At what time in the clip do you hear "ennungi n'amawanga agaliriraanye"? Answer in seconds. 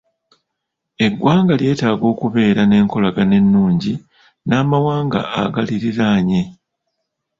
3.41-6.41